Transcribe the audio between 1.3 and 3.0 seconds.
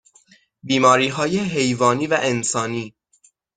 حیوانی و انسانی